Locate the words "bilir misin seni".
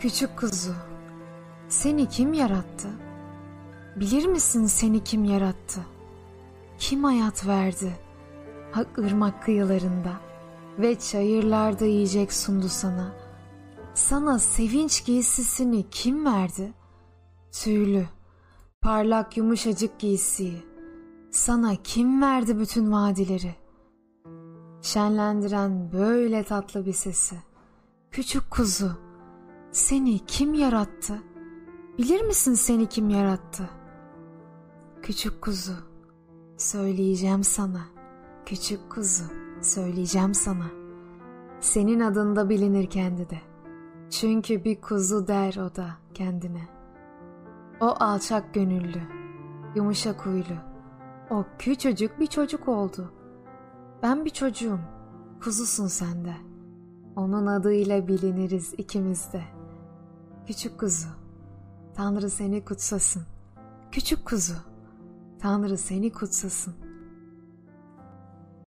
3.96-5.04, 31.98-32.86